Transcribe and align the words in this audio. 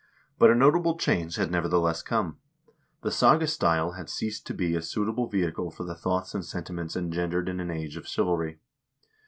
But 0.39 0.49
a 0.49 0.55
notable 0.55 0.97
change 0.97 1.35
had, 1.35 1.51
nevertheless, 1.51 2.01
come. 2.01 2.39
The 3.03 3.11
saga 3.11 3.45
style 3.45 3.91
had 3.91 4.09
ceased 4.09 4.47
to 4.47 4.53
be 4.55 4.73
a 4.75 4.81
suitable 4.81 5.29
vehicle 5.29 5.69
for 5.69 5.83
the 5.83 5.93
thoughts 5.93 6.33
and 6.33 6.43
sentiments 6.43 6.95
engendered 6.95 7.47
in 7.47 7.59
an 7.59 7.69
age 7.69 7.97
of 7.97 8.07
chivalry. 8.07 8.59